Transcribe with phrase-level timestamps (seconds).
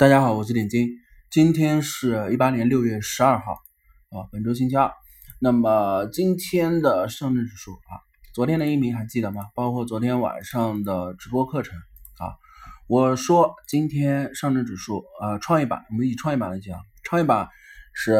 [0.00, 0.92] 大家好，我是点金，
[1.30, 3.52] 今天是一八年六月十二号
[4.08, 4.90] 啊，本周星期二。
[5.38, 8.00] 那么今天的上证指数啊，
[8.32, 9.42] 昨天的音频还记得吗？
[9.54, 11.76] 包括昨天晚上的直播课程
[12.16, 12.32] 啊，
[12.88, 17.50] 我说今天上证指数啊，创业板，我们以创业板来讲，创业板
[17.92, 18.16] 是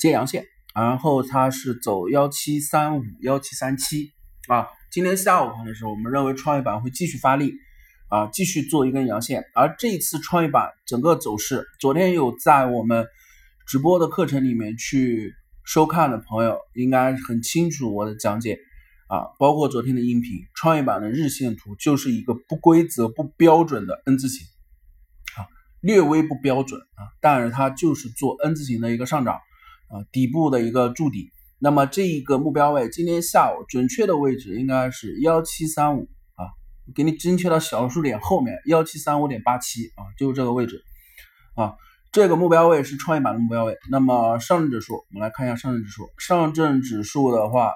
[0.00, 0.44] 接阳线，
[0.74, 4.10] 然后它是走幺七三五、幺七三七
[4.48, 4.66] 啊。
[4.90, 7.54] 今天下午盘的时候，我们认为创业板会继续发力。
[8.12, 13.06] 啊，继续做一根阳线，而这一次创业板整个走势，昨天有在我们
[13.66, 15.32] 直播的课程里面去
[15.64, 18.58] 收看的朋友，应该很清楚我的讲解。
[19.08, 24.46] 啊，包括昨天的音频，创业板的日线图就是一个不规则、不标准的 N 字形，
[25.38, 25.48] 啊，
[25.80, 29.36] 略微不标准啊，但是它就是做 N 字形的一个上涨
[29.88, 36.10] 啊，底部的一个筑底，那么这一个目标位，今天下午准确的位置应该是幺七三五。
[36.94, 40.82] 给你精确到小数点后面幺七三五点八七啊，就是这个位置
[41.54, 41.74] 啊，
[42.10, 43.76] 这个目标位是创业板的目标位。
[43.90, 46.08] 那么上证指数，我们来看一下上证指数。
[46.18, 47.72] 上证指数的话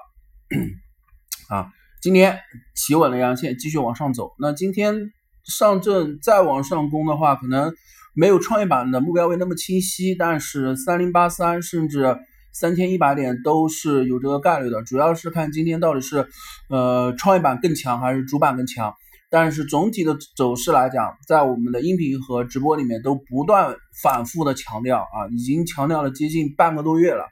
[1.49, 2.39] 啊，今天
[2.75, 4.33] 企稳了阳线，继续往上走。
[4.39, 5.11] 那今天
[5.43, 7.73] 上证再往上攻的话，可能
[8.13, 12.17] 没有创业板的目标位那么清晰，但是三零八三甚至。
[12.59, 16.27] 三千一百点都是有这个概率的，主要是看今天到底是，
[16.69, 18.95] 呃，创业板更强还是主板更强。
[19.29, 27.25] 但是总体的走势来讲，在我们的音频和直播里面都不断反复的强调啊，已经强调了接近半个多月了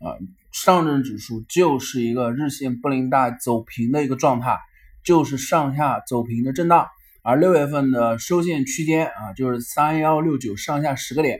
[0.00, 0.18] 啊。
[0.50, 4.58] 上证指数就是一个日线布林带走平的一个状态，
[5.04, 6.88] 就是上下走平的震荡。
[7.22, 11.38] 而六月份的收线区间啊，就是三幺六九上下十个点。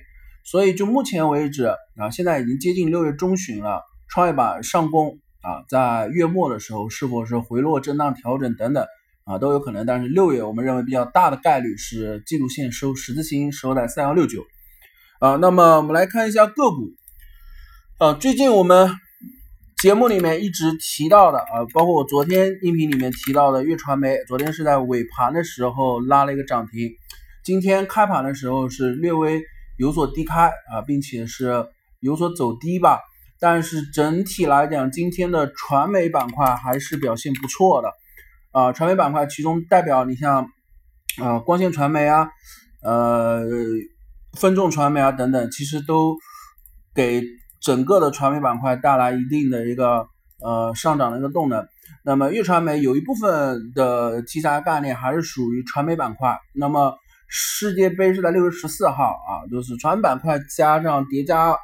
[0.49, 1.65] 所以就目前为止
[1.97, 8.87] 啊，现在已经接近六月中旬了，创业板上攻啊，在月末的时候是否是回落、震荡、调整等等
[9.25, 9.85] 啊都有可能。
[9.85, 14.45] 但是六月我们认为比较大的概率是季度线收十字星，收在三幺六九
[15.19, 15.35] 啊。
[15.35, 16.93] 那么我们来看一下个股
[17.99, 18.89] 啊，最近我们
[19.83, 26.93] 节目里面一直提到的啊，包括我昨天音频里面提到的粤传媒，昨天是在尾盘的时候拉了一个涨停，
[27.43, 29.43] 今天开盘的时候是略微。
[29.77, 31.67] 有所低开啊，并且是
[32.01, 33.01] 有所走低吧，
[33.39, 37.91] 但是整体来讲，今天的传媒板块还是表现不错的
[38.53, 38.73] 啊。
[38.73, 40.49] 传媒板块其中代表你像
[41.23, 42.29] 啊光线传媒啊，
[42.83, 43.43] 呃
[44.39, 46.17] 分众传媒啊等等，其实都
[46.95, 47.23] 给
[47.61, 50.07] 整个的传媒板块带来一定的一个
[50.41, 51.67] 呃上涨的一个动能。
[52.03, 56.97] 那么粤传媒有一部分的题材概念还是属于传媒板块，那么。
[57.29, 61.57] 世界杯是在六月十四号啊，就是传媒板块加上叠加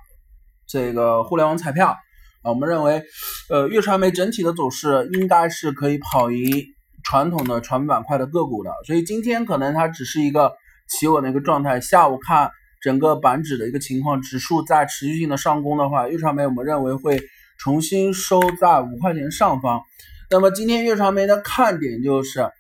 [0.67, 1.97] 这个互联网彩票
[2.43, 3.05] 啊，我们认为，
[3.49, 6.65] 呃，粤传媒整体的走势应该是可以跑赢
[7.05, 10.53] 传统的传媒板块的个股的，所以今天可能它只是一个
[10.89, 11.81] 企稳的一个状态。
[11.81, 12.51] 下午看
[12.81, 17.23] 整个板指的一个情况，指数在持续性的上攻的话，粤传媒我们认为会
[17.59, 19.81] 重新收在五块钱上方。
[20.29, 22.51] 那么今天粤传媒的看点就是。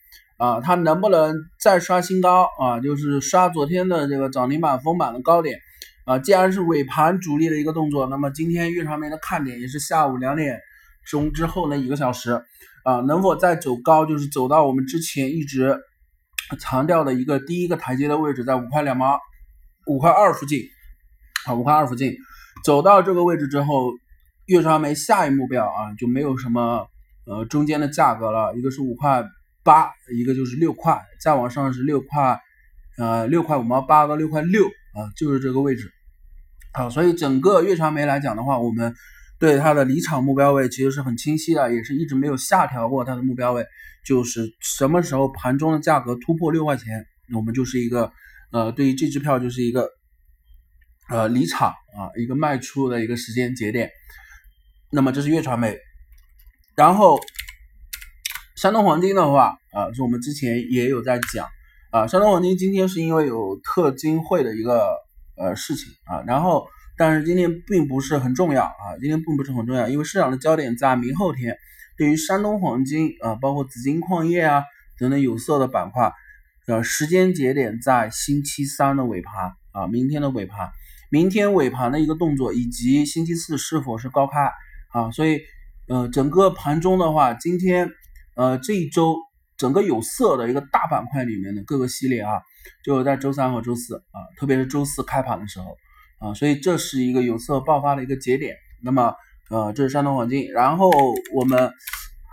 [0.42, 2.80] 啊，它能不能再刷新高啊？
[2.80, 5.56] 就是刷昨天的这个涨停板封板的高点
[6.04, 6.19] 啊。
[6.19, 10.58] 既然是尾盘主力的一个动作，那么今天粤传媒的看点也是下午两点
[11.06, 12.42] 钟之后那一个小时
[12.82, 14.04] 啊，能否再走高？
[14.04, 15.78] 就是走到我们之前一直
[16.58, 19.16] 强调的一个第一个台阶的位置，在五块两毛
[19.86, 20.58] 五块二附近
[21.47, 22.16] 啊，五块二附近
[22.64, 23.92] 走到这个位置之后，
[24.47, 26.88] 粤传媒下一目标啊就没有什么
[27.26, 29.25] 呃中间的价格了，一个是五块。
[29.65, 32.41] 八一个就是六块，再往上是六块，
[32.99, 35.93] 呃六块五毛八到六块六啊，就是这个位置
[36.73, 36.91] 啊。
[36.91, 38.95] 所以整个粤传媒来讲的话，我们
[39.39, 43.65] 对它的离场目标位其实是很清晰的，也是一直没有下调过它的目标位。
[44.05, 48.12] 就是什么时候盘中的价格突破六块钱，我们就是一个
[48.50, 49.89] 呃，对于这支票就是一个
[51.09, 53.91] 呃离场啊，一个卖出的一个时间节点。
[54.91, 55.79] 那么这是粤传媒，
[56.75, 57.21] 然后。
[58.62, 61.49] 山东黄金的话，啊，是我们之前也有在讲，
[61.91, 64.87] 啊，山东黄金今天是因为有特金会的一个
[65.37, 71.56] 呃事情啊，然后但是今天并不是很重要啊，今天并不是很重要，因为市场的焦点在明后天，
[71.99, 74.62] 对于山东黄金啊，包括紫金矿业啊
[74.97, 76.12] 等等有色的板块，
[76.69, 80.70] 呃，时间节点在星期三的尾盘啊，明天的尾盘，
[81.11, 84.38] 明天尾盘的一个动作，以及星期四是否是高开
[84.93, 85.41] 啊，所以
[85.88, 87.91] 呃，整个盘中的话，今天。
[88.34, 89.17] 呃，这一周
[89.56, 92.40] 整个有色的一个大板块里面的各个系列啊，
[92.84, 95.76] 就在周三和周四啊，特别是周四开盘的时候
[96.19, 98.56] 啊，所以这是一个有色爆发的一个节点。
[98.82, 99.14] 那么，
[99.50, 100.90] 呃，这是山东黄金，然后
[101.34, 101.73] 我们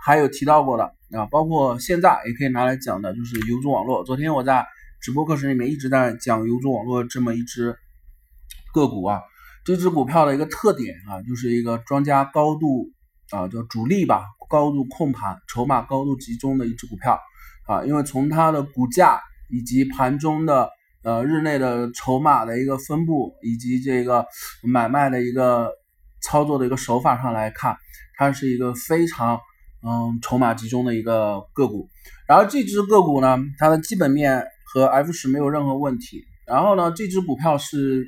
[0.02, 4.02] 还有提到过的啊，包括现在也可以拿来讲的，就是游族网络。
[4.02, 4.66] 昨天我在
[5.00, 7.76] 直播课程里面一直在讲游族网络这么一只
[8.72, 9.20] 个股啊，
[9.64, 12.88] 这只股票的一个特点啊，就是一个庄家高度
[13.30, 17.18] 啊叫主力吧，高度控盘，筹码高度集中的一只股票
[17.66, 20.68] 啊，因为从它的股价以及盘中的
[21.04, 24.26] 呃日内的筹码的一个分布，以及这个
[24.62, 25.70] 买卖的一个
[26.20, 27.76] 操作的一个手法上来看，
[28.18, 29.38] 它是一个非常。
[29.82, 31.88] 嗯，筹码集中的一个个股，
[32.28, 36.22] 然后这只个股呢，它的基本面和 F 十没有任何问题。
[36.46, 38.06] 然后呢，这只股票是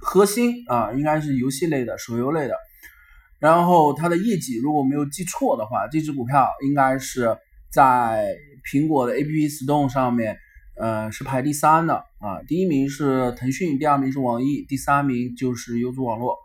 [0.00, 2.56] 核心啊，应该是游戏类的、手游类的。
[3.38, 7.36] 然后它的业绩，如果没有记错的话，这只股票应该是
[7.72, 8.34] 在
[8.68, 10.36] 苹果的 App Store 上面，
[10.76, 12.42] 呃，是排第三的啊。
[12.48, 16.36] 第一名是腾讯，第二名是网易，第三名就是优族网络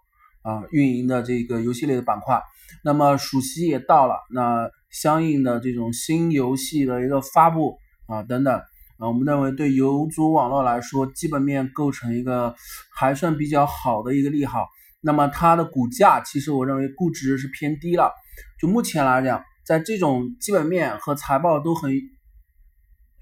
[0.44, 2.42] 啊运营的这个游戏类的板块。
[2.84, 8.54] 那么暑期也到了，那相应的这种新游戏的一个发布啊等等
[9.00, 12.54] 啊，我们认为对游族网络来说，基本面构成一个
[12.96, 14.68] 还算比较好的一个利好。
[15.04, 18.12] 那么它的股价其实我认为估值是偏低了。
[18.60, 21.92] 就目前来讲，在这种基本面和财报都很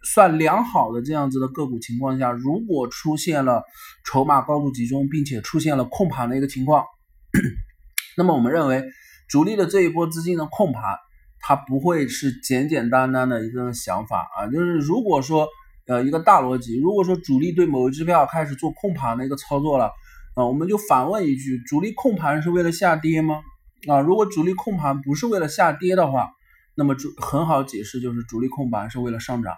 [0.03, 3.63] 算良好的这样子的个股情况下，如果出现了
[4.05, 6.85] 筹码高度集中，并且出现了控盘的一个情况，
[8.15, 8.83] 那么我们认为。
[9.29, 10.83] 主力的这一波资金的控盘，
[11.39, 15.47] 它不会是简简单单的一个想法啊，就是如果说
[15.87, 19.89] 呃一个大逻辑，如果说主力对某一支票开始做控盘的一个操作了
[20.35, 23.41] 啊，我们就反问一句：主力控盘是为了下跌吗？
[23.87, 26.29] 啊，如果主力控盘不是为了下跌的话，
[26.75, 29.55] 那么主很好解释，就是主力控盘是为了上涨，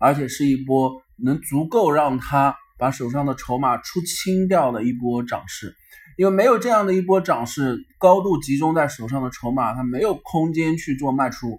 [0.00, 5.74] 而且是一波能足够让他把手上的筹码出清掉的一波涨势。
[6.18, 11.58] 因为没有这样的一波涨势，高度集中在手上的筹码，它没有空间去做卖出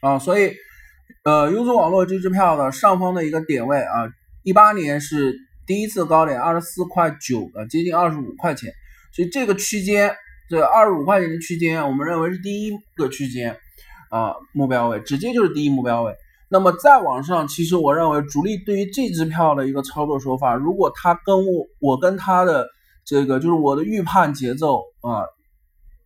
[0.00, 0.52] 啊，所以，
[1.24, 4.08] 呃，优族网络这支票的上方的一个点位啊，
[4.44, 5.36] 一八年是
[5.68, 8.72] 第一次高点二十四块九呃，接近二十五块钱，
[9.14, 10.16] 所以这个区间，
[10.50, 13.56] 这二十五块钱的区间，我们认为是第一个区间
[14.10, 16.12] 啊目标位，直接就是第一目标位。
[16.50, 22.66] 那么再往上，其实我认为主力对于这支票的一个操作手法，如果他跟我我跟他的。
[23.10, 25.24] 这个就是我的预判节奏啊，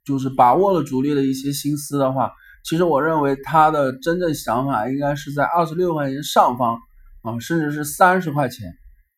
[0.05, 2.31] 就是把握了主力的一些心思的话，
[2.65, 6.79] 其实我认为他的真正想法应该是在二十六块钱上方
[7.23, 8.69] 啊，甚至是三十块钱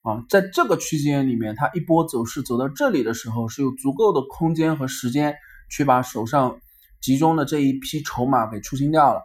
[0.05, 5.35] 啊，在这个区间里面，它一波走势走到这里的时候，是有足够的空间和时间
[5.69, 6.61] 去把手上
[7.01, 9.23] 集中的这一批筹码给出清掉了，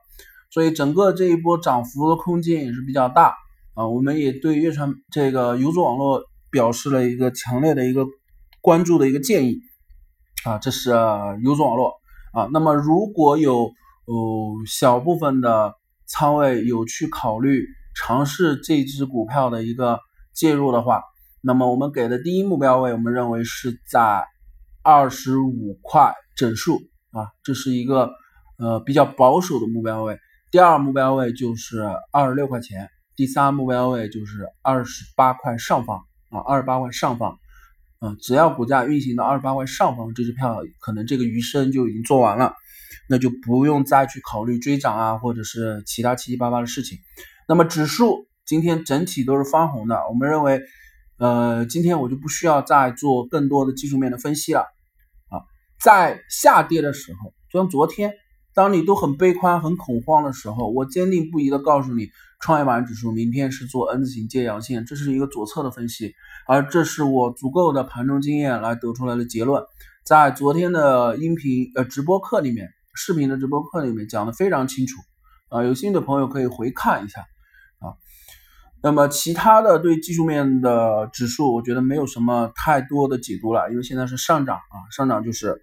[0.50, 3.36] 所以整个这一波涨幅的空间也是比较大
[3.76, 3.88] 啊。
[3.88, 8.08] 我们也对粤传这个游族网络表示了一个强烈的一个。
[8.62, 9.62] 关注的一个建议
[10.44, 10.90] 啊，这是
[11.46, 11.94] 游族网络
[12.34, 12.50] 啊。
[12.52, 13.72] 那么如果有
[14.04, 17.66] 哦小部分的仓位有去考虑
[17.96, 20.02] 尝试这只股票的一个
[20.40, 21.04] 介入的话，
[21.42, 24.26] 那么我们给的第一目标位，我们认为是在
[24.82, 26.78] 二十五块整数
[27.12, 28.10] 啊，这是一个
[28.58, 30.18] 呃比较保守的目标位。
[30.50, 31.82] 第二目标位就是
[32.14, 32.88] 二十六块钱，
[33.18, 35.98] 第三目标位就是二十八块上方
[36.30, 37.38] 啊，二十八块上方。
[38.00, 42.54] 嗯，只要股价运行到二十八块上方，这支票可能这个余生就已经做完了，
[43.10, 46.98] 那就不用再去考虑追涨啊，或者是其他七七八八的事情。
[47.46, 50.60] 那么指数今天整体都是翻红的，我们认为，
[51.20, 54.62] 呃，今天我就不需要再做更多的技术面的分析了
[55.30, 55.46] 啊。
[55.80, 58.12] 在下跌的时候，就像昨天。
[58.56, 62.10] 当你都很悲观、很恐慌的时候，我坚定不移的告诉你，
[62.42, 66.14] 创业板指数明天是做 N 字形接阳线，这是一个左侧的分析，
[66.46, 69.64] 而这是我足够的盘中经验来得出来的结论。
[70.04, 75.00] 在昨天的音频呃直播课里面，视频的直播课里面讲的非常清楚
[75.50, 77.24] 啊，有兴趣的朋友可以回看一下。
[78.82, 85.62] 那么其他的对技术面的指数，我觉得没有什么太多的解读了，因为现在是上涨啊，上涨就是。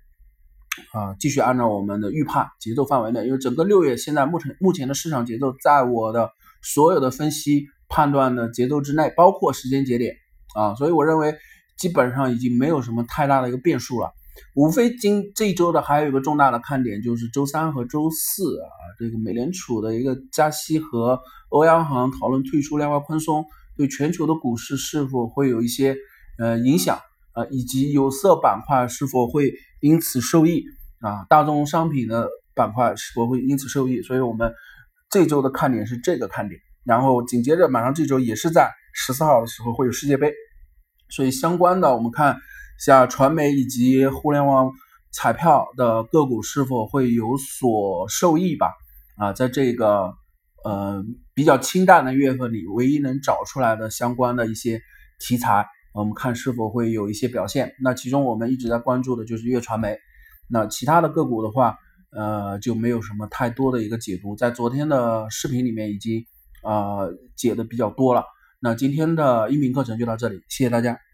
[0.92, 6.30] 啊，继续按照我们的预判节奏范围内，因为整个六月现在目前目前的市场节奏，在我的
[6.62, 10.14] 所有的分析判断的节奏之内，包括时间节点
[10.54, 11.34] 啊，所以我认为
[11.78, 14.12] 基本上已经没有什么太大的一个变数了。
[14.54, 23.44] 无非今这一周的还有一个重大的看点，就是周三和周四啊，这个美联储的一个加息和欧央行讨论退出量化宽松，
[23.76, 25.96] 对全球的股市是否会有一些
[26.38, 26.98] 呃影响
[27.32, 29.52] 啊，以及有色板块是否会。
[29.82, 30.64] 因此受益
[31.00, 34.00] 啊，大宗商品的板块是否会因此受益？
[34.00, 34.52] 所以我们
[35.10, 40.32] 这周的看点是这个看点，然后紧接着马上这周也是在十四号的时候会有世界杯，
[41.10, 42.36] 所以相关的我们看
[42.78, 44.70] 像传媒以及互联网
[45.12, 48.72] 彩票的个股是否会有所受益吧？
[49.16, 50.12] 啊，在这个
[50.64, 51.02] 呃
[51.32, 54.80] 比较清淡的月份里，唯一能找出来的相关的一些
[55.18, 57.72] 题材，我们看是否会有一些表现。
[57.82, 59.96] 那其中我们一直在关注的就是粤传媒。
[60.48, 61.78] 那其他的个股的话，
[62.10, 66.26] 呃就没有什么太多的一个解读，在昨天的视频里面已经
[66.62, 68.24] 啊解的比较多了。
[68.60, 71.05] 那今天的音频课程就到这里，谢谢大家。